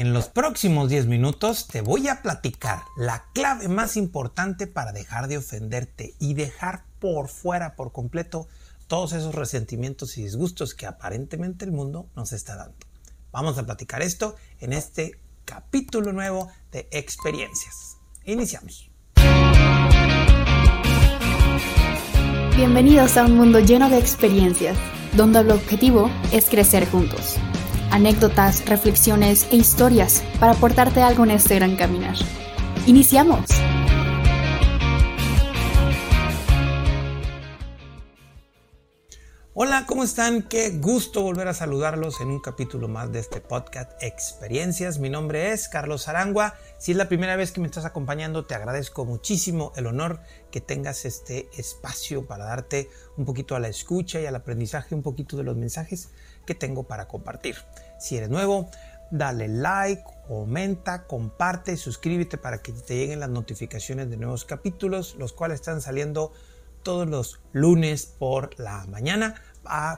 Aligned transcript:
En 0.00 0.14
los 0.14 0.30
próximos 0.30 0.88
10 0.88 1.08
minutos 1.08 1.66
te 1.66 1.82
voy 1.82 2.08
a 2.08 2.22
platicar 2.22 2.84
la 2.96 3.26
clave 3.34 3.68
más 3.68 3.98
importante 3.98 4.66
para 4.66 4.92
dejar 4.92 5.28
de 5.28 5.36
ofenderte 5.36 6.14
y 6.18 6.32
dejar 6.32 6.84
por 7.00 7.28
fuera 7.28 7.76
por 7.76 7.92
completo 7.92 8.48
todos 8.86 9.12
esos 9.12 9.34
resentimientos 9.34 10.16
y 10.16 10.22
disgustos 10.22 10.74
que 10.74 10.86
aparentemente 10.86 11.66
el 11.66 11.72
mundo 11.72 12.08
nos 12.16 12.32
está 12.32 12.56
dando. 12.56 12.78
Vamos 13.30 13.58
a 13.58 13.66
platicar 13.66 14.00
esto 14.00 14.36
en 14.60 14.72
este 14.72 15.20
capítulo 15.44 16.14
nuevo 16.14 16.48
de 16.72 16.88
experiencias. 16.92 17.98
Iniciamos. 18.24 18.90
Bienvenidos 22.56 23.18
a 23.18 23.26
un 23.26 23.36
mundo 23.36 23.60
lleno 23.60 23.90
de 23.90 23.98
experiencias, 23.98 24.78
donde 25.14 25.40
el 25.40 25.50
objetivo 25.50 26.10
es 26.32 26.48
crecer 26.48 26.88
juntos 26.88 27.36
anécdotas, 27.90 28.64
reflexiones 28.66 29.46
e 29.50 29.56
historias 29.56 30.22
para 30.38 30.52
aportarte 30.52 31.02
algo 31.02 31.24
en 31.24 31.32
este 31.32 31.56
gran 31.56 31.76
caminar. 31.76 32.16
¡Iniciamos! 32.86 33.46
Hola, 39.62 39.84
¿cómo 39.86 40.04
están? 40.04 40.42
Qué 40.48 40.70
gusto 40.70 41.20
volver 41.20 41.46
a 41.46 41.52
saludarlos 41.52 42.22
en 42.22 42.28
un 42.28 42.40
capítulo 42.40 42.88
más 42.88 43.12
de 43.12 43.18
este 43.18 43.42
podcast 43.42 43.92
Experiencias. 44.02 44.98
Mi 45.00 45.10
nombre 45.10 45.52
es 45.52 45.68
Carlos 45.68 46.08
Arangua. 46.08 46.54
Si 46.78 46.92
es 46.92 46.96
la 46.96 47.08
primera 47.08 47.36
vez 47.36 47.52
que 47.52 47.60
me 47.60 47.66
estás 47.66 47.84
acompañando, 47.84 48.46
te 48.46 48.54
agradezco 48.54 49.04
muchísimo 49.04 49.72
el 49.76 49.86
honor 49.86 50.20
que 50.50 50.62
tengas 50.62 51.04
este 51.04 51.50
espacio 51.58 52.26
para 52.26 52.46
darte 52.46 52.88
un 53.18 53.26
poquito 53.26 53.54
a 53.54 53.60
la 53.60 53.68
escucha 53.68 54.18
y 54.18 54.24
al 54.24 54.36
aprendizaje, 54.36 54.94
un 54.94 55.02
poquito 55.02 55.36
de 55.36 55.42
los 55.42 55.56
mensajes 55.56 56.08
que 56.46 56.54
tengo 56.54 56.84
para 56.84 57.06
compartir. 57.06 57.56
Si 58.00 58.16
eres 58.16 58.30
nuevo, 58.30 58.68
dale 59.10 59.48
like, 59.48 60.02
comenta, 60.26 61.06
comparte, 61.06 61.76
suscríbete 61.76 62.38
para 62.38 62.62
que 62.62 62.72
te 62.72 62.96
lleguen 62.96 63.20
las 63.20 63.30
notificaciones 63.30 64.10
de 64.10 64.16
nuevos 64.16 64.44
capítulos, 64.44 65.16
los 65.18 65.32
cuales 65.32 65.60
están 65.60 65.80
saliendo 65.80 66.32
todos 66.82 67.08
los 67.08 67.40
lunes 67.52 68.06
por 68.06 68.58
la 68.58 68.86
mañana 68.86 69.34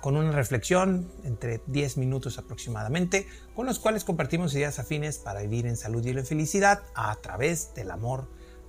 con 0.00 0.16
una 0.16 0.32
reflexión 0.32 1.12
entre 1.24 1.62
10 1.66 1.96
minutos 1.96 2.38
aproximadamente, 2.38 3.26
con 3.54 3.66
los 3.66 3.78
cuales 3.78 4.02
compartimos 4.04 4.54
ideas 4.54 4.78
afines 4.78 5.18
para 5.18 5.42
vivir 5.42 5.66
en 5.66 5.76
salud 5.76 6.02
y 6.04 6.10
en 6.10 6.26
felicidad 6.26 6.82
a 6.94 7.14
través 7.16 7.72
del 7.74 7.92
amor 7.92 8.28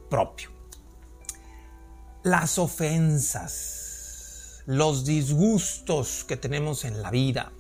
propio. 0.10 0.52
Las 2.22 2.60
ofensas, 2.60 4.62
los 4.66 5.06
disgustos 5.06 6.24
que 6.24 6.38
tenemos 6.38 6.86
en 6.86 7.02
la 7.02 7.12
vida, 7.12 7.52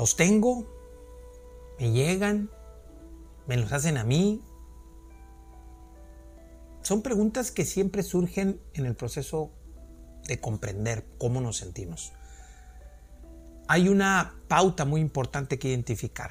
los 0.00 0.16
tengo, 0.16 0.66
me 1.78 1.92
llegan, 1.92 2.48
me 3.46 3.58
los 3.58 3.70
hacen 3.70 3.98
a 3.98 4.04
mí. 4.04 4.42
Son 6.80 7.02
preguntas 7.02 7.50
que 7.50 7.66
siempre 7.66 8.02
surgen 8.02 8.62
en 8.72 8.86
el 8.86 8.96
proceso 8.96 9.50
de 10.26 10.40
comprender 10.40 11.04
cómo 11.18 11.42
nos 11.42 11.58
sentimos. 11.58 12.14
Hay 13.68 13.90
una 13.90 14.36
pauta 14.48 14.86
muy 14.86 15.02
importante 15.02 15.58
que 15.58 15.68
identificar. 15.68 16.30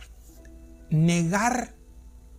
Negar 0.90 1.76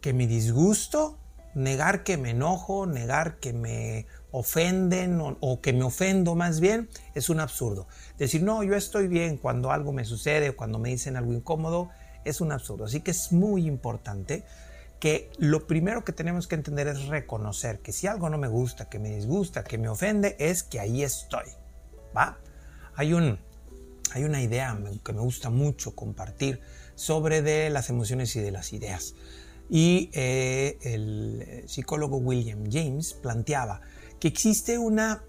que 0.01 0.12
me 0.12 0.27
disgusto, 0.27 1.20
negar 1.54 2.04
que 2.04 2.16
me 2.16 2.30
enojo, 2.30 2.86
negar 2.86 3.36
que 3.36 3.52
me 3.52 4.06
ofenden 4.30 5.20
o, 5.20 5.60
que 5.60 5.72
me 5.72 5.82
ofendo 5.82 6.34
más 6.34 6.60
bien, 6.60 6.88
es 7.14 7.28
un 7.28 7.40
absurdo. 7.40 7.88
Decir, 8.18 8.42
no, 8.42 8.62
yo 8.62 8.74
estoy 8.74 9.08
bien 9.08 9.36
cuando 9.36 9.72
algo 9.72 9.92
me 9.92 10.04
sucede 10.04 10.50
o 10.50 10.56
cuando 10.56 10.78
me 10.78 10.90
dicen 10.90 11.16
algo 11.16 11.32
incómodo, 11.32 11.90
es 12.24 12.40
un 12.40 12.52
absurdo. 12.52 12.84
Así 12.84 13.00
que 13.00 13.10
es 13.10 13.32
muy 13.32 13.66
importante 13.66 14.44
que 15.00 15.30
lo 15.38 15.66
primero 15.66 16.04
que 16.04 16.12
tenemos 16.12 16.46
que 16.46 16.54
entender 16.54 16.86
es 16.86 17.06
reconocer 17.06 17.80
que 17.80 17.92
si 17.92 18.06
algo 18.06 18.28
no 18.28 18.38
me 18.38 18.48
gusta, 18.48 18.88
que 18.88 18.98
me 18.98 19.10
disgusta, 19.10 19.64
que 19.64 19.78
me 19.78 19.88
ofende, 19.88 20.36
es 20.38 20.62
que 20.62 20.78
ahí 20.78 21.02
estoy. 21.02 21.46
¿Va? 22.16 22.39
Hay, 22.94 23.14
un, 23.14 23.39
hay 24.12 24.24
una 24.24 24.42
idea 24.42 24.78
que 25.02 25.12
me 25.12 25.20
gusta 25.20 25.48
mucho 25.48 25.94
compartir 25.96 26.60
sobre 26.94 27.40
de 27.40 27.70
las 27.70 27.89
emociones 27.89 28.36
y 28.36 28.40
de 28.40 28.50
las 28.50 28.74
ideas. 28.74 29.14
Y 29.70 30.11
eh, 30.14 30.79
el 30.83 31.63
psicólogo 31.69 32.17
William 32.17 32.64
James 32.70 33.14
planteaba 33.14 33.81
que 34.19 34.27
existe 34.27 34.77
una, 34.79 35.23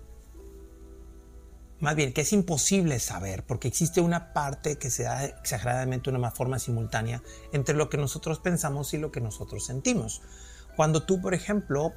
más 1.80 1.96
bien, 1.96 2.12
que 2.12 2.22
es 2.22 2.34
imposible 2.34 3.00
saber, 3.00 3.44
porque 3.46 3.68
existe 3.68 4.02
una 4.02 4.34
parte 4.34 4.78
que 4.78 4.90
se 4.90 5.04
da 5.04 5.26
exageradamente 5.26 6.10
una 6.10 6.32
forma 6.32 6.58
simultánea 6.58 7.22
entre 7.54 7.76
lo 7.76 7.90
que 7.90 7.98
nosotros 7.98 8.40
pensamos 8.40 8.94
y 8.96 8.98
lo 8.98 9.12
que 9.12 9.22
nosotros 9.22 9.64
sentimos. 9.64 10.24
Cuando 10.76 11.04
tú, 11.04 11.22
por 11.22 11.36
ejemplo, 11.36 11.94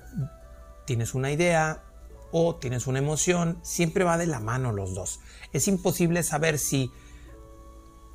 tienes 0.87 1.15
una 1.15 1.32
idea 1.32 1.82
o 2.31 2.56
tienes 2.56 2.87
una 2.87 2.99
emoción, 2.99 3.59
siempre 3.62 4.05
va 4.05 4.19
de 4.19 4.26
la 4.26 4.41
mano 4.41 4.71
los 4.71 4.94
dos. 4.94 5.21
Es 5.53 5.66
imposible 5.66 6.22
saber 6.22 6.59
si 6.59 6.91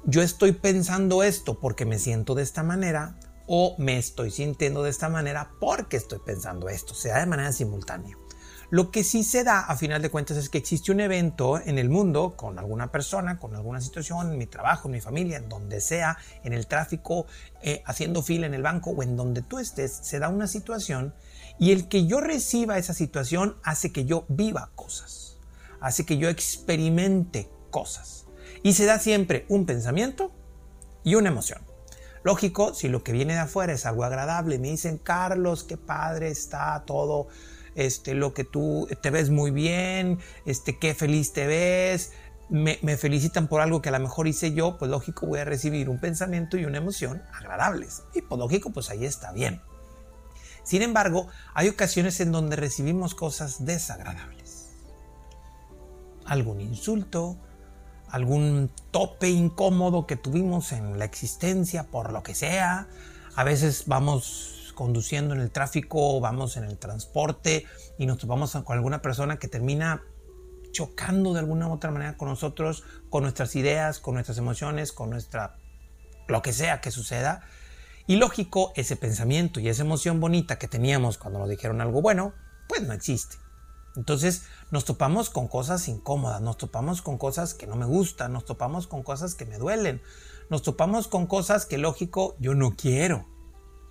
yo 0.06 0.22
estoy 0.22 0.52
pensando 0.52 1.24
esto 1.24 1.60
porque 1.60 1.86
me 1.86 1.98
siento 1.98 2.36
de 2.36 2.44
esta 2.44 2.62
manera 2.62 3.20
o 3.52 3.76
me 3.80 3.98
estoy 3.98 4.30
sintiendo 4.30 4.84
de 4.84 4.92
esta 4.92 5.10
manera 5.10 5.52
porque 5.60 5.98
estoy 5.98 6.20
pensando 6.20 6.70
esto, 6.70 6.94
sea 6.94 7.20
de 7.20 7.26
manera 7.26 7.52
simultánea. 7.52 8.16
Lo 8.70 8.92
que 8.92 9.04
sí 9.04 9.24
se 9.24 9.44
da, 9.44 9.62
a 9.62 9.76
final 9.76 10.04
de 10.04 10.12
cuentas, 10.12 10.38
es 10.38 10.50
que 10.50 10.60
existe 10.60 10.92
un 10.92 11.00
evento 11.00 11.60
en 11.60 11.80
el 11.80 11.90
mundo 11.90 12.36
con 12.38 12.60
alguna 12.60 12.92
persona, 12.92 13.40
con 13.40 13.56
alguna 13.56 13.82
situación, 13.82 14.32
en 14.32 14.38
mi 14.38 14.46
trabajo, 14.46 14.88
en 14.88 14.92
mi 14.92 15.02
familia, 15.02 15.38
en 15.38 15.50
donde 15.50 15.82
sea, 15.82 16.20
en 16.44 16.54
el 16.54 16.68
tráfico, 16.68 17.26
eh, 17.64 17.82
haciendo 17.88 18.22
fila 18.22 18.46
en 18.46 18.54
el 18.54 18.62
banco 18.62 18.92
o 18.92 19.02
en 19.02 19.18
donde 19.18 19.42
tú 19.42 19.58
estés, 19.58 19.92
se 20.04 20.20
da 20.20 20.30
una 20.30 20.46
situación 20.46 21.16
y 21.58 21.72
el 21.72 21.88
que 21.88 22.06
yo 22.06 22.22
reciba 22.22 22.78
esa 22.78 22.94
situación 22.94 23.58
hace 23.64 23.92
que 23.92 24.06
yo 24.06 24.26
viva 24.30 24.70
cosas, 24.76 25.40
hace 25.82 26.06
que 26.06 26.20
yo 26.20 26.30
experimente 26.30 27.50
cosas. 27.72 28.28
Y 28.62 28.74
se 28.74 28.86
da 28.86 29.00
siempre 29.00 29.48
un 29.50 29.66
pensamiento 29.66 30.32
y 31.04 31.16
una 31.16 31.30
emoción. 31.30 31.69
Lógico, 32.24 32.74
si 32.74 32.90
lo 32.90 33.04
que 33.04 33.12
viene 33.12 33.34
de 33.34 33.40
afuera 33.40 33.74
es 33.74 33.86
algo 33.86 34.04
agradable, 34.04 34.60
me 34.60 34.70
dicen, 34.70 34.98
Carlos, 34.98 35.64
qué 35.64 35.78
padre 35.78 36.30
está 36.30 36.84
todo 36.86 37.28
este, 37.76 38.14
lo 38.14 38.34
que 38.34 38.44
tú 38.44 38.88
te 39.02 39.10
ves 39.10 39.30
muy 39.30 39.52
bien, 39.52 40.20
este, 40.46 40.78
qué 40.78 40.94
feliz 40.94 41.32
te 41.32 41.48
ves, 41.48 42.12
me, 42.50 42.76
felicitan 42.98 43.48
por 43.48 43.62
algo 43.62 43.82
que 43.82 43.90
a 43.90 43.92
lo 43.92 44.00
mejor 44.00 44.28
hice 44.28 44.54
yo, 44.54 44.78
pues 44.78 44.90
lógico 44.90 45.28
voy 45.28 45.40
a 45.40 45.46
recibir 45.46 45.90
un 45.90 46.00
pensamiento 46.00 46.58
y 46.58 46.66
una 46.66 46.80
emoción 46.80 47.22
agradables. 47.34 48.04
Y 48.14 48.22
pues 48.22 48.40
lógico, 48.40 48.72
pues 48.72 48.90
ahí 48.90 49.06
está 49.06 49.32
bien. 49.32 49.62
Sin 50.64 50.82
embargo, 50.82 51.28
hay 51.54 51.70
ocasiones 51.70 52.20
en 52.20 52.32
donde 52.32 52.56
recibimos 52.56 53.16
cosas 53.16 53.66
desagradables. 53.66 54.68
Algún 56.26 56.62
insulto, 56.62 57.38
algún 58.12 58.72
tope 58.92 59.30
incómodo 59.30 60.08
que 60.08 60.16
tuvimos 60.16 60.72
en 60.72 61.00
la 61.00 61.06
existencia 61.06 61.84
por 61.84 62.12
lo 62.12 62.24
que 62.24 62.36
sea. 62.36 62.88
A 63.36 63.44
veces 63.44 63.84
vamos 63.88 64.74
conduciendo 64.76 65.34
en 65.36 65.42
el 65.42 65.52
tráfico, 65.52 66.20
vamos 66.20 66.58
en 66.58 66.64
el 66.64 66.78
transporte 66.78 67.66
y 67.98 68.06
nos 68.06 68.18
topamos 68.18 68.52
con 68.52 68.78
alguna 68.78 69.02
persona 69.02 69.38
que 69.38 69.48
termina 69.48 70.04
chocando 70.72 71.34
de 71.34 71.40
alguna 71.40 71.68
u 71.68 71.74
otra 71.74 71.92
manera 71.92 72.16
con 72.16 72.30
nosotros, 72.30 72.84
con 73.10 73.24
nuestras 73.24 73.56
ideas, 73.56 74.00
con 74.00 74.14
nuestras 74.14 74.38
emociones, 74.38 74.92
con 74.92 75.10
nuestra 75.10 75.58
lo 76.28 76.42
que 76.42 76.54
sea 76.54 76.80
que 76.80 76.92
suceda. 76.92 77.42
Y 78.08 78.16
lógico, 78.16 78.72
ese 78.76 78.96
pensamiento 78.96 79.60
y 79.60 79.68
esa 79.68 79.84
emoción 79.84 80.20
bonita 80.20 80.58
que 80.58 80.68
teníamos 80.68 81.18
cuando 81.18 81.40
nos 81.40 81.50
dijeron 81.50 81.82
algo 81.82 82.02
bueno, 82.02 82.34
pues 82.68 82.84
no 82.84 82.94
existe. 82.94 83.38
Entonces 83.96 84.44
nos 84.72 84.86
topamos 84.86 85.30
con 85.30 85.48
cosas 85.48 85.88
incómodas, 85.88 86.42
nos 86.42 86.58
topamos 86.58 87.02
con 87.02 87.18
cosas 87.18 87.54
que 87.54 87.68
no 87.68 87.76
me 87.76 87.86
gustan, 87.86 88.34
nos 88.34 88.46
topamos 88.46 88.88
con 88.88 89.04
cosas 89.04 89.36
que 89.36 89.46
me 89.46 89.58
duelen, 89.58 90.02
nos 90.50 90.62
topamos 90.62 91.08
con 91.08 91.28
cosas 91.28 91.66
que 91.66 91.78
lógico 91.78 92.36
yo 92.40 92.54
no 92.56 92.76
quiero. 92.76 93.26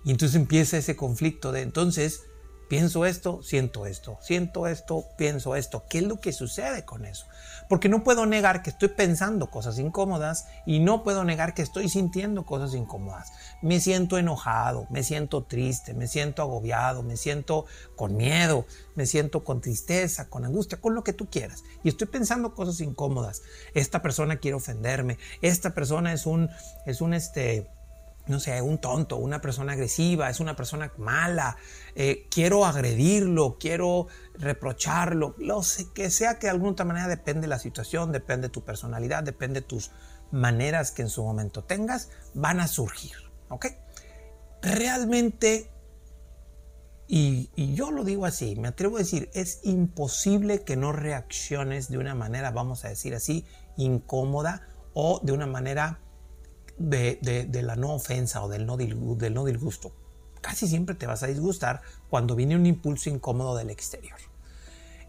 Y 0.03 0.11
entonces 0.11 0.35
empieza 0.35 0.77
ese 0.77 0.95
conflicto 0.95 1.51
de 1.51 1.61
entonces 1.61 2.28
pienso 2.69 3.05
esto, 3.05 3.41
siento 3.43 3.85
esto, 3.87 4.17
siento 4.21 4.67
esto, 4.67 5.03
pienso 5.17 5.55
esto. 5.55 5.83
¿Qué 5.89 5.97
es 5.97 6.03
lo 6.05 6.21
que 6.21 6.31
sucede 6.31 6.85
con 6.85 7.03
eso? 7.03 7.25
Porque 7.67 7.89
no 7.89 8.03
puedo 8.03 8.25
negar 8.25 8.61
que 8.61 8.69
estoy 8.69 8.89
pensando 8.89 9.49
cosas 9.49 9.77
incómodas 9.79 10.47
y 10.65 10.79
no 10.79 11.03
puedo 11.03 11.23
negar 11.23 11.53
que 11.53 11.63
estoy 11.63 11.89
sintiendo 11.89 12.45
cosas 12.45 12.73
incómodas. 12.75 13.31
Me 13.61 13.79
siento 13.79 14.17
enojado, 14.17 14.87
me 14.89 15.03
siento 15.03 15.43
triste, 15.43 15.93
me 15.93 16.07
siento 16.07 16.41
agobiado, 16.41 17.03
me 17.03 17.17
siento 17.17 17.65
con 17.95 18.15
miedo, 18.15 18.65
me 18.95 19.05
siento 19.05 19.43
con 19.43 19.61
tristeza, 19.61 20.29
con 20.29 20.45
angustia, 20.45 20.79
con 20.79 20.93
lo 20.93 21.03
que 21.03 21.13
tú 21.13 21.27
quieras. 21.29 21.63
Y 21.83 21.89
estoy 21.89 22.07
pensando 22.07 22.53
cosas 22.53 22.79
incómodas. 22.81 23.41
Esta 23.73 24.01
persona 24.01 24.37
quiere 24.37 24.55
ofenderme, 24.55 25.17
esta 25.41 25.73
persona 25.73 26.13
es 26.13 26.27
un, 26.27 26.49
es 26.85 27.01
un 27.01 27.13
este, 27.13 27.67
no 28.29 28.39
sé, 28.39 28.61
un 28.61 28.77
tonto, 28.77 29.17
una 29.17 29.41
persona 29.41 29.73
agresiva, 29.73 30.29
es 30.29 30.39
una 30.39 30.55
persona 30.55 30.93
mala, 30.97 31.57
eh, 31.95 32.27
quiero 32.29 32.65
agredirlo, 32.65 33.57
quiero 33.59 34.07
reprocharlo, 34.35 35.35
lo 35.39 35.63
sé, 35.63 35.87
que 35.93 36.11
sea 36.11 36.37
que 36.37 36.47
de 36.47 36.51
alguna 36.51 36.85
manera 36.85 37.07
depende 37.07 37.41
de 37.41 37.47
la 37.47 37.59
situación, 37.59 38.11
depende 38.11 38.47
de 38.47 38.51
tu 38.51 38.63
personalidad, 38.63 39.23
depende 39.23 39.61
de 39.61 39.67
tus 39.67 39.91
maneras 40.31 40.91
que 40.91 41.01
en 41.01 41.09
su 41.09 41.23
momento 41.23 41.63
tengas, 41.63 42.09
van 42.35 42.59
a 42.59 42.67
surgir. 42.67 43.15
¿Ok? 43.49 43.65
Realmente, 44.61 45.71
y, 47.07 47.49
yo 47.73 47.89
lo 47.89 48.03
digo 48.03 48.27
así, 48.27 48.55
me 48.55 48.67
atrevo 48.67 48.97
a 48.97 48.99
decir, 48.99 49.31
es 49.33 49.61
imposible 49.63 50.63
que 50.63 50.75
no 50.75 50.91
reacciones 50.91 51.89
de 51.89 51.97
una 51.97 52.13
manera, 52.13 52.51
vamos 52.51 52.85
a 52.85 52.89
decir 52.89 53.15
así, 53.15 53.47
incómoda 53.75 54.67
o 54.93 55.19
de 55.23 55.31
una 55.31 55.47
manera 55.47 55.99
de, 56.79 57.49
la 57.63 57.75
no 57.75 57.93
ofensa 57.93 58.43
o 58.43 58.49
del 58.49 58.65
no, 58.65 58.77
del 58.77 59.33
no 59.33 59.45
disgusto. 59.45 59.91
Casi 60.41 60.67
siempre 60.67 60.95
te 60.95 61.05
vas 61.05 61.21
a 61.23 61.27
disgustar 61.27 61.81
cuando 62.09 62.35
viene 62.35 62.55
un 62.55 62.65
impulso 62.65 63.09
incómodo 63.09 63.55
del 63.55 63.69
exterior. 63.69 64.17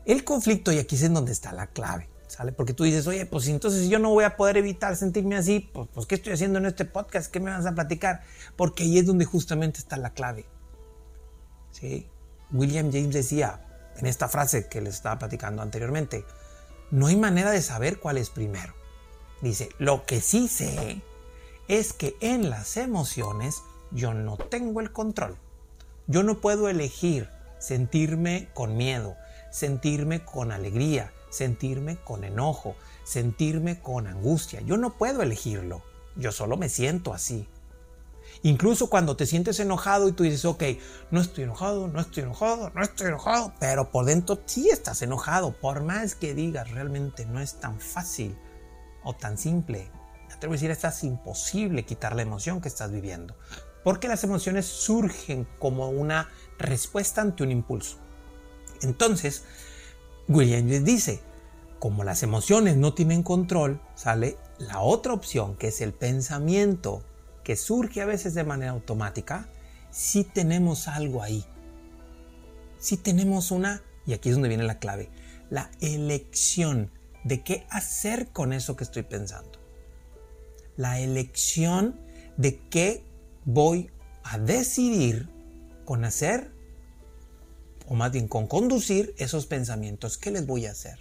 El 0.04 0.24
conflicto, 0.24 0.72
y 0.72 0.78
aquí 0.78 0.96
es 0.96 1.02
en 1.02 1.14
donde 1.14 1.32
está 1.32 1.52
la 1.52 1.68
clave, 1.68 2.08
¿sale? 2.26 2.52
Porque 2.52 2.74
tú 2.74 2.84
dices, 2.84 3.06
oye, 3.06 3.26
pues 3.26 3.46
entonces 3.46 3.88
yo 3.88 3.98
no 3.98 4.10
voy 4.10 4.24
a 4.24 4.36
poder 4.36 4.56
evitar 4.56 4.96
sentirme 4.96 5.36
así, 5.36 5.70
pues, 5.72 5.88
pues 5.94 6.06
¿qué 6.06 6.16
estoy 6.16 6.32
haciendo 6.32 6.58
en 6.58 6.66
este 6.66 6.84
podcast? 6.84 7.30
¿Qué 7.30 7.38
me 7.38 7.50
vas 7.50 7.66
a 7.66 7.72
platicar? 7.72 8.22
Porque 8.56 8.82
ahí 8.82 8.98
es 8.98 9.06
donde 9.06 9.24
justamente 9.24 9.78
está 9.78 9.96
la 9.96 10.10
clave. 10.10 10.46
¿Sí? 11.70 12.08
William 12.50 12.90
James 12.90 13.14
decía, 13.14 13.60
en 13.96 14.06
esta 14.06 14.28
frase 14.28 14.68
que 14.68 14.80
les 14.80 14.94
estaba 14.94 15.18
platicando 15.18 15.62
anteriormente, 15.62 16.24
no 16.90 17.06
hay 17.06 17.16
manera 17.16 17.52
de 17.52 17.62
saber 17.62 18.00
cuál 18.00 18.18
es 18.18 18.30
primero. 18.30 18.74
Dice, 19.42 19.68
lo 19.78 20.04
que 20.06 20.20
sí 20.20 20.48
sé 20.48 21.02
es 21.70 21.92
que 21.92 22.16
en 22.20 22.50
las 22.50 22.76
emociones 22.76 23.62
yo 23.92 24.12
no 24.12 24.36
tengo 24.36 24.80
el 24.80 24.90
control. 24.90 25.36
Yo 26.08 26.24
no 26.24 26.40
puedo 26.40 26.68
elegir 26.68 27.28
sentirme 27.60 28.48
con 28.54 28.76
miedo, 28.76 29.16
sentirme 29.52 30.24
con 30.24 30.50
alegría, 30.50 31.12
sentirme 31.30 31.96
con 31.96 32.24
enojo, 32.24 32.74
sentirme 33.04 33.78
con 33.78 34.08
angustia. 34.08 34.60
Yo 34.62 34.76
no 34.78 34.94
puedo 34.94 35.22
elegirlo. 35.22 35.80
Yo 36.16 36.32
solo 36.32 36.56
me 36.56 36.68
siento 36.68 37.14
así. 37.14 37.46
Incluso 38.42 38.90
cuando 38.90 39.14
te 39.14 39.26
sientes 39.26 39.60
enojado 39.60 40.08
y 40.08 40.12
tú 40.12 40.24
dices, 40.24 40.44
ok, 40.44 40.64
no 41.12 41.20
estoy 41.20 41.44
enojado, 41.44 41.86
no 41.86 42.00
estoy 42.00 42.24
enojado, 42.24 42.72
no 42.74 42.82
estoy 42.82 43.06
enojado, 43.06 43.52
pero 43.60 43.92
por 43.92 44.06
dentro 44.06 44.40
sí 44.44 44.70
estás 44.70 45.02
enojado. 45.02 45.52
Por 45.52 45.84
más 45.84 46.16
que 46.16 46.34
digas, 46.34 46.68
realmente 46.72 47.26
no 47.26 47.38
es 47.38 47.60
tan 47.60 47.78
fácil 47.78 48.36
o 49.04 49.14
tan 49.14 49.38
simple 49.38 49.88
atrevo 50.40 50.54
a 50.54 50.56
decir, 50.56 50.70
es 50.70 51.04
imposible 51.04 51.84
quitar 51.84 52.16
la 52.16 52.22
emoción 52.22 52.62
que 52.62 52.68
estás 52.68 52.90
viviendo. 52.90 53.36
Porque 53.84 54.08
las 54.08 54.24
emociones 54.24 54.64
surgen 54.64 55.46
como 55.58 55.90
una 55.90 56.30
respuesta 56.58 57.20
ante 57.20 57.42
un 57.42 57.50
impulso. 57.50 57.98
Entonces, 58.80 59.44
William 60.28 60.66
dice, 60.66 61.20
como 61.78 62.04
las 62.04 62.22
emociones 62.22 62.78
no 62.78 62.94
tienen 62.94 63.22
control, 63.22 63.82
sale 63.94 64.38
la 64.58 64.80
otra 64.80 65.12
opción, 65.12 65.56
que 65.56 65.68
es 65.68 65.82
el 65.82 65.92
pensamiento, 65.92 67.02
que 67.44 67.54
surge 67.56 68.00
a 68.00 68.06
veces 68.06 68.32
de 68.32 68.44
manera 68.44 68.72
automática, 68.72 69.46
si 69.90 70.24
tenemos 70.24 70.88
algo 70.88 71.22
ahí. 71.22 71.44
Si 72.78 72.96
tenemos 72.96 73.50
una, 73.50 73.82
y 74.06 74.14
aquí 74.14 74.30
es 74.30 74.36
donde 74.36 74.48
viene 74.48 74.64
la 74.64 74.78
clave, 74.78 75.10
la 75.50 75.70
elección 75.82 76.90
de 77.24 77.42
qué 77.42 77.66
hacer 77.68 78.28
con 78.28 78.54
eso 78.54 78.76
que 78.76 78.84
estoy 78.84 79.02
pensando 79.02 79.59
la 80.80 80.98
elección 80.98 82.00
de 82.38 82.58
qué 82.70 83.04
voy 83.44 83.90
a 84.22 84.38
decidir 84.38 85.28
con 85.84 86.06
hacer, 86.06 86.50
o 87.86 87.94
más 87.94 88.10
bien 88.12 88.28
con 88.28 88.46
conducir 88.46 89.14
esos 89.18 89.44
pensamientos. 89.44 90.16
¿Qué 90.16 90.30
les 90.30 90.46
voy 90.46 90.64
a 90.64 90.70
hacer? 90.70 90.98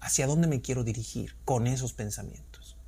¿Hacia 0.00 0.26
dónde 0.26 0.46
me 0.48 0.62
quiero 0.62 0.82
dirigir 0.82 1.36
con 1.44 1.66
esos 1.66 1.92
pensamientos? 1.92 2.78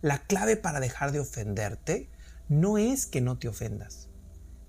La 0.00 0.20
clave 0.20 0.56
para 0.56 0.80
dejar 0.80 1.12
de 1.12 1.20
ofenderte 1.20 2.08
no 2.48 2.78
es 2.78 3.04
que 3.04 3.20
no 3.20 3.38
te 3.38 3.48
ofendas, 3.48 4.08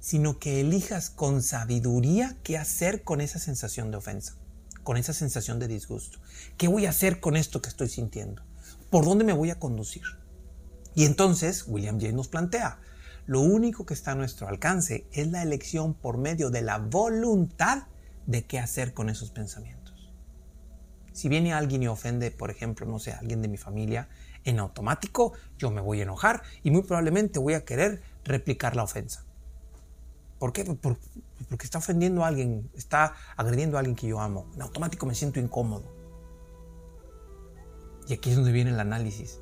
sino 0.02 0.38
que 0.38 0.60
elijas 0.60 1.10
con 1.10 1.42
sabiduría 1.42 2.36
qué 2.44 2.58
hacer 2.58 3.04
con 3.04 3.22
esa 3.22 3.40
sensación 3.40 3.90
de 3.90 3.98
ofensa, 3.98 4.36
con 4.84 4.98
esa 4.98 5.14
sensación 5.14 5.60
de 5.60 5.70
disgusto. 5.70 6.20
¿Qué 6.58 6.68
voy 6.68 6.88
a 6.88 6.90
hacer 6.90 7.22
con 7.22 7.38
esto 7.38 7.62
que 7.62 7.70
estoy 7.70 7.88
sintiendo? 7.88 8.49
¿Por 8.90 9.06
dónde 9.06 9.24
me 9.24 9.34
voy 9.34 9.52
a 9.52 9.60
conducir? 9.60 10.04
Y 10.96 11.06
entonces 11.06 11.66
William 11.68 12.00
James 12.00 12.16
nos 12.16 12.28
plantea, 12.28 12.80
lo 13.28 13.42
único 13.42 13.86
que 13.86 13.94
está 13.94 14.14
a 14.14 14.16
nuestro 14.16 14.48
alcance 14.48 15.06
es 15.12 15.28
la 15.28 15.44
elección 15.44 15.94
por 15.94 16.18
medio 16.18 16.50
de 16.50 16.64
la 16.64 16.80
voluntad 16.80 17.84
de 18.26 18.46
qué 18.46 18.58
hacer 18.58 18.96
con 18.96 19.10
esos 19.10 19.30
pensamientos. 19.30 20.12
Si 21.14 21.30
viene 21.30 21.54
alguien 21.54 21.84
y 21.84 21.88
ofende, 21.88 22.32
por 22.32 22.50
ejemplo, 22.50 22.88
no 22.88 22.98
sé, 22.98 23.14
alguien 23.14 23.44
de 23.44 23.48
mi 23.48 23.58
familia, 23.58 24.10
en 24.46 24.58
automático 24.58 25.34
yo 25.60 25.70
me 25.70 25.82
voy 25.82 26.00
a 26.00 26.04
enojar 26.04 26.42
y 26.64 26.72
muy 26.72 26.82
probablemente 26.82 27.38
voy 27.38 27.54
a 27.54 27.66
querer 27.66 28.02
replicar 28.24 28.76
la 28.76 28.84
ofensa. 28.84 29.24
¿Por 30.40 30.52
qué? 30.52 30.66
porque 30.66 31.66
está 31.66 31.78
ofendiendo 31.78 32.24
a 32.24 32.28
alguien, 32.28 32.72
está 32.76 33.14
agrediendo 33.36 33.78
a 33.78 33.82
alguien 33.82 33.96
que 33.96 34.08
yo 34.08 34.20
amo. 34.20 34.50
En 34.56 34.62
automático 34.64 35.06
me 35.06 35.14
siento 35.14 35.40
incómodo. 35.40 35.99
Y 38.10 38.14
aquí 38.14 38.32
es 38.32 38.36
donde 38.36 38.52
viene 38.52 38.72
el 38.72 38.80
análisis. 38.80 39.40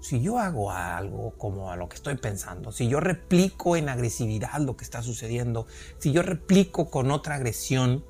Si 0.00 0.22
yo 0.22 0.38
hago 0.38 0.72
algo 0.72 1.36
como 1.36 1.70
a 1.70 1.76
lo 1.76 1.90
que 1.90 1.96
estoy 1.96 2.16
pensando, 2.16 2.72
si 2.72 2.88
yo 2.88 3.00
replico 3.00 3.76
en 3.76 3.90
agresividad 3.90 4.58
lo 4.60 4.76
que 4.78 4.82
está 4.82 5.02
sucediendo, 5.02 5.66
si 5.98 6.10
yo 6.10 6.22
replico 6.22 6.90
con 6.90 7.10
otra 7.10 7.34
agresión, 7.34 8.04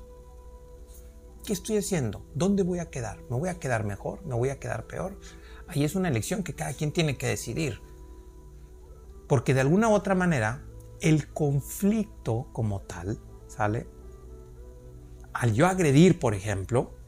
¿qué 1.45 1.51
estoy 1.51 1.77
haciendo? 1.77 2.25
¿Dónde 2.33 2.63
voy 2.63 2.79
a 2.79 2.89
quedar? 2.89 3.19
¿Me 3.29 3.37
voy 3.37 3.49
a 3.49 3.59
quedar 3.59 3.83
mejor? 3.83 4.25
¿Me 4.25 4.33
voy 4.35 4.49
a 4.49 4.59
quedar 4.59 4.87
peor? 4.87 5.19
Ahí 5.67 5.83
es 5.83 5.95
una 5.95 6.07
elección 6.07 6.43
que 6.43 6.55
cada 6.55 6.73
quien 6.73 6.93
tiene 6.93 7.17
que 7.17 7.27
decidir. 7.27 7.81
Porque 9.27 9.53
de 9.53 9.61
alguna 9.61 9.89
u 9.89 9.91
otra 9.91 10.15
manera, 10.15 10.65
el 11.01 11.27
conflicto 11.33 12.47
como 12.53 12.79
tal, 12.79 13.19
¿sale? 13.47 13.85
Al 15.33 15.53
yo 15.53 15.67
agredir, 15.67 16.19
por 16.19 16.35
ejemplo, 16.35 17.02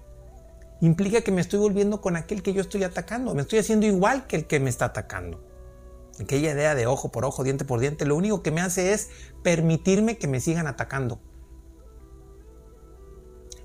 implica 0.81 1.21
que 1.21 1.31
me 1.31 1.41
estoy 1.41 1.59
volviendo 1.59 2.01
con 2.01 2.15
aquel 2.15 2.43
que 2.43 2.53
yo 2.53 2.61
estoy 2.61 2.83
atacando. 2.83 3.33
Me 3.33 3.41
estoy 3.41 3.59
haciendo 3.59 3.85
igual 3.85 4.27
que 4.27 4.35
el 4.35 4.47
que 4.47 4.59
me 4.59 4.69
está 4.69 4.85
atacando. 4.85 5.43
Aquella 6.19 6.51
idea 6.51 6.75
de 6.75 6.87
ojo 6.87 7.11
por 7.11 7.25
ojo, 7.25 7.43
diente 7.43 7.65
por 7.65 7.79
diente, 7.79 8.05
lo 8.05 8.15
único 8.15 8.41
que 8.41 8.51
me 8.51 8.61
hace 8.61 8.93
es 8.93 9.09
permitirme 9.43 10.17
que 10.17 10.27
me 10.27 10.39
sigan 10.39 10.67
atacando. 10.67 11.19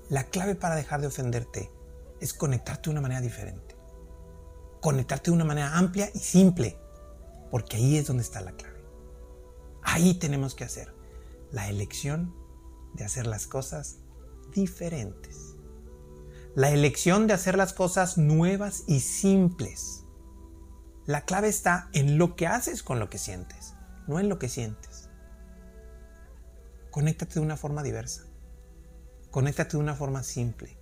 La 0.09 0.25
clave 0.25 0.55
para 0.55 0.75
dejar 0.75 0.99
de 0.99 1.07
ofenderte 1.07 1.71
es 2.19 2.33
conectarte 2.33 2.89
de 2.89 2.91
una 2.91 3.01
manera 3.01 3.21
diferente. 3.21 3.75
Conectarte 4.81 5.31
de 5.31 5.35
una 5.35 5.45
manera 5.45 5.77
amplia 5.77 6.09
y 6.13 6.19
simple. 6.19 6.77
Porque 7.49 7.77
ahí 7.77 7.97
es 7.97 8.07
donde 8.07 8.23
está 8.23 8.41
la 8.41 8.51
clave. 8.51 8.81
Ahí 9.83 10.13
tenemos 10.15 10.53
que 10.53 10.63
hacer 10.63 10.93
la 11.51 11.69
elección 11.69 12.35
de 12.93 13.05
hacer 13.05 13.27
las 13.27 13.47
cosas 13.47 13.99
diferentes 14.53 15.50
la 16.55 16.69
elección 16.69 17.27
de 17.27 17.33
hacer 17.33 17.55
las 17.55 17.71
cosas 17.71 18.17
nuevas 18.17 18.83
y 18.87 18.99
simples. 18.99 20.03
La 21.05 21.21
clave 21.21 21.47
está 21.47 21.89
en 21.93 22.17
lo 22.17 22.35
que 22.35 22.45
haces 22.45 22.83
con 22.83 22.99
lo 22.99 23.09
que 23.09 23.17
sientes, 23.17 23.73
no 24.07 24.19
en 24.19 24.27
lo 24.27 24.37
que 24.37 24.49
sientes. 24.49 25.09
Conéctate 26.89 27.35
de 27.35 27.39
una 27.39 27.55
forma 27.55 27.83
diversa. 27.83 28.25
Conéctate 29.29 29.77
de 29.77 29.77
una 29.77 29.95
forma 29.95 30.23
simple. 30.23 30.77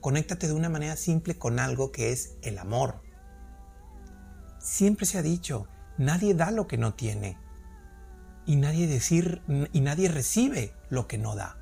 Conéctate 0.00 0.46
de 0.46 0.52
una 0.52 0.68
manera 0.68 0.94
simple 0.94 1.36
con 1.36 1.58
algo 1.58 1.90
que 1.90 2.12
es 2.12 2.36
el 2.42 2.58
amor. 2.58 3.02
Siempre 4.60 5.04
se 5.04 5.18
ha 5.18 5.22
dicho, 5.22 5.66
nadie 5.98 6.34
da 6.34 6.52
lo 6.52 6.68
que 6.68 6.78
no 6.78 6.94
tiene. 6.94 7.38
Y 8.46 8.54
nadie 8.54 8.86
decir 8.86 9.42
y 9.72 9.80
nadie 9.80 10.08
recibe 10.08 10.74
lo 10.90 11.08
que 11.08 11.18
no 11.18 11.34
da. 11.34 11.58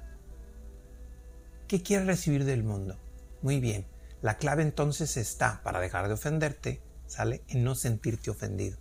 ¿Qué 1.68 1.82
quieres 1.82 2.06
recibir 2.06 2.44
del 2.44 2.62
mundo? 2.62 2.98
Muy 3.44 3.60
bien, 3.60 3.86
la 4.22 4.38
clave 4.38 4.62
entonces 4.62 5.18
está, 5.18 5.62
para 5.62 5.78
dejar 5.78 6.08
de 6.08 6.14
ofenderte, 6.14 6.82
¿sale? 7.06 7.44
En 7.48 7.62
no 7.62 7.74
sentirte 7.74 8.30
ofendido. 8.30 8.78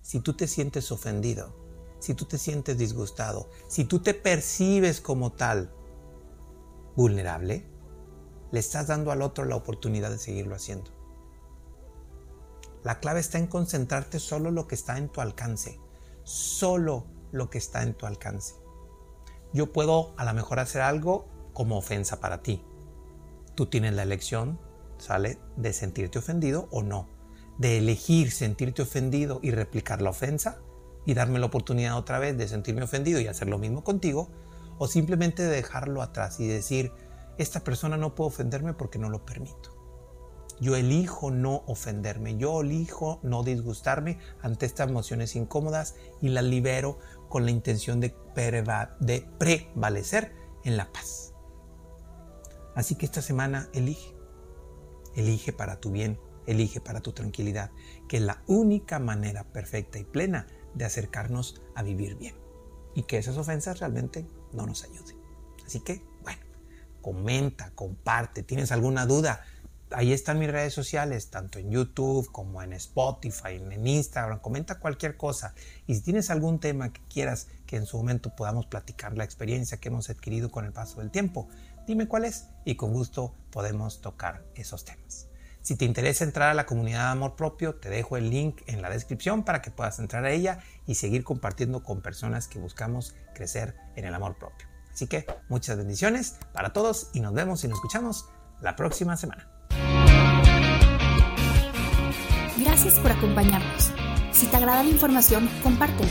Si 0.00 0.18
tú 0.18 0.34
te 0.34 0.48
sientes 0.48 0.90
ofendido, 0.90 1.54
si 2.00 2.14
tú 2.14 2.24
te 2.24 2.38
sientes 2.38 2.76
disgustado, 2.78 3.48
si 3.68 3.84
tú 3.84 4.00
te 4.02 4.12
percibes 4.12 5.00
como 5.00 5.30
tal 5.30 5.72
vulnerable, 6.96 7.64
le 8.50 8.58
estás 8.58 8.88
dando 8.88 9.12
al 9.12 9.22
otro 9.22 9.44
la 9.44 9.54
oportunidad 9.54 10.10
de 10.10 10.18
seguirlo 10.18 10.56
haciendo. 10.56 10.90
La 12.82 12.98
clave 12.98 13.20
está 13.20 13.38
en 13.38 13.46
concentrarte 13.46 14.18
solo 14.18 14.50
lo 14.50 14.66
que 14.66 14.74
está 14.74 14.98
en 14.98 15.08
tu 15.10 15.20
alcance, 15.20 15.78
solo 16.24 17.06
lo 17.30 17.50
que 17.50 17.58
está 17.58 17.84
en 17.84 17.94
tu 17.94 18.04
alcance. 18.04 18.56
Yo 19.52 19.72
puedo 19.72 20.12
a 20.16 20.24
lo 20.24 20.34
mejor 20.34 20.58
hacer 20.58 20.82
algo 20.82 21.31
como 21.52 21.78
ofensa 21.78 22.20
para 22.20 22.42
ti. 22.42 22.64
Tú 23.54 23.66
tienes 23.66 23.94
la 23.94 24.02
elección, 24.02 24.58
¿sale? 24.98 25.38
De 25.56 25.72
sentirte 25.72 26.18
ofendido 26.18 26.68
o 26.70 26.82
no. 26.82 27.08
De 27.58 27.78
elegir 27.78 28.30
sentirte 28.30 28.82
ofendido 28.82 29.40
y 29.42 29.50
replicar 29.50 30.00
la 30.02 30.10
ofensa 30.10 30.60
y 31.04 31.14
darme 31.14 31.38
la 31.38 31.46
oportunidad 31.46 31.98
otra 31.98 32.18
vez 32.18 32.36
de 32.38 32.48
sentirme 32.48 32.82
ofendido 32.82 33.20
y 33.20 33.26
hacer 33.26 33.48
lo 33.48 33.58
mismo 33.58 33.84
contigo. 33.84 34.30
O 34.78 34.86
simplemente 34.86 35.42
de 35.42 35.50
dejarlo 35.50 36.02
atrás 36.02 36.40
y 36.40 36.46
decir, 36.46 36.92
esta 37.38 37.60
persona 37.60 37.96
no 37.96 38.14
puede 38.14 38.28
ofenderme 38.28 38.74
porque 38.74 38.98
no 38.98 39.10
lo 39.10 39.24
permito. 39.24 39.72
Yo 40.60 40.76
elijo 40.76 41.30
no 41.30 41.64
ofenderme, 41.66 42.36
yo 42.36 42.60
elijo 42.60 43.18
no 43.22 43.42
disgustarme 43.42 44.18
ante 44.42 44.66
estas 44.66 44.88
emociones 44.88 45.34
incómodas 45.34 45.96
y 46.20 46.28
las 46.28 46.44
libero 46.44 46.98
con 47.28 47.44
la 47.44 47.50
intención 47.50 47.98
de 48.00 48.14
prevalecer 49.38 50.32
en 50.64 50.76
la 50.76 50.92
paz. 50.92 51.31
Así 52.74 52.94
que 52.94 53.06
esta 53.06 53.22
semana 53.22 53.68
elige, 53.72 54.14
elige 55.14 55.52
para 55.52 55.80
tu 55.80 55.90
bien, 55.90 56.18
elige 56.46 56.80
para 56.80 57.00
tu 57.00 57.12
tranquilidad, 57.12 57.70
que 58.08 58.16
es 58.18 58.22
la 58.22 58.42
única 58.46 58.98
manera 58.98 59.44
perfecta 59.44 59.98
y 59.98 60.04
plena 60.04 60.46
de 60.74 60.84
acercarnos 60.84 61.60
a 61.74 61.82
vivir 61.82 62.16
bien. 62.16 62.34
Y 62.94 63.04
que 63.04 63.18
esas 63.18 63.36
ofensas 63.36 63.80
realmente 63.80 64.26
no 64.52 64.66
nos 64.66 64.84
ayuden. 64.84 65.16
Así 65.66 65.80
que, 65.80 66.04
bueno, 66.22 66.40
comenta, 67.00 67.70
comparte, 67.74 68.42
tienes 68.42 68.72
alguna 68.72 69.06
duda, 69.06 69.44
ahí 69.94 70.12
están 70.12 70.38
mis 70.38 70.50
redes 70.50 70.72
sociales, 70.74 71.30
tanto 71.30 71.58
en 71.58 71.70
YouTube 71.70 72.30
como 72.30 72.62
en 72.62 72.72
Spotify, 72.72 73.56
en 73.56 73.86
Instagram, 73.86 74.40
comenta 74.40 74.78
cualquier 74.78 75.16
cosa. 75.16 75.54
Y 75.86 75.94
si 75.94 76.02
tienes 76.02 76.30
algún 76.30 76.60
tema 76.60 76.92
que 76.92 77.00
quieras 77.08 77.48
que 77.66 77.76
en 77.76 77.86
su 77.86 77.96
momento 77.96 78.34
podamos 78.34 78.66
platicar 78.66 79.16
la 79.16 79.24
experiencia 79.24 79.78
que 79.78 79.88
hemos 79.88 80.10
adquirido 80.10 80.50
con 80.50 80.64
el 80.64 80.72
paso 80.72 81.00
del 81.00 81.10
tiempo, 81.10 81.48
dime 81.86 82.08
cuál 82.08 82.24
es 82.24 82.48
y 82.64 82.76
con 82.76 82.92
gusto 82.92 83.34
podemos 83.50 84.00
tocar 84.00 84.44
esos 84.54 84.84
temas. 84.84 85.28
Si 85.60 85.76
te 85.76 85.84
interesa 85.84 86.24
entrar 86.24 86.50
a 86.50 86.54
la 86.54 86.66
comunidad 86.66 87.04
de 87.04 87.12
amor 87.12 87.36
propio, 87.36 87.76
te 87.76 87.88
dejo 87.88 88.16
el 88.16 88.30
link 88.30 88.62
en 88.66 88.82
la 88.82 88.90
descripción 88.90 89.44
para 89.44 89.62
que 89.62 89.70
puedas 89.70 90.00
entrar 90.00 90.24
a 90.24 90.32
ella 90.32 90.58
y 90.86 90.96
seguir 90.96 91.22
compartiendo 91.22 91.84
con 91.84 92.02
personas 92.02 92.48
que 92.48 92.58
buscamos 92.58 93.14
crecer 93.32 93.76
en 93.94 94.04
el 94.04 94.14
amor 94.14 94.36
propio. 94.36 94.66
Así 94.92 95.06
que 95.06 95.24
muchas 95.48 95.76
bendiciones 95.76 96.36
para 96.52 96.72
todos 96.72 97.10
y 97.14 97.20
nos 97.20 97.32
vemos 97.32 97.62
y 97.64 97.68
nos 97.68 97.78
escuchamos 97.78 98.26
la 98.60 98.74
próxima 98.74 99.16
semana. 99.16 99.48
Gracias 102.58 102.98
por 102.98 103.12
acompañarnos. 103.12 103.92
Si 104.32 104.46
te 104.46 104.56
agrada 104.56 104.82
la 104.82 104.90
información, 104.90 105.48
compártela. 105.62 106.10